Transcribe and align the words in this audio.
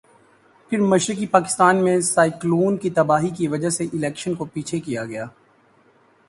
پھر 0.69 0.79
مشرقی 0.79 1.27
پاکستان 1.27 1.83
میں 1.83 1.99
سائیکلون 2.01 2.77
کی 2.77 2.89
تباہی 2.89 3.29
کی 3.29 3.47
وجہ 3.47 3.69
سے 3.69 3.83
الیکشن 3.83 4.33
کو 4.33 4.45
پیچھے 4.45 4.79
کیا 4.79 5.05
گیا۔ 5.05 5.25